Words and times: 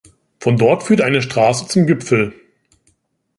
Von 0.39 0.57
dort 0.57 0.81
führt 0.81 1.01
eine 1.01 1.21
Straße 1.21 1.67
zum 1.67 1.85
Gipfel. 1.85 2.33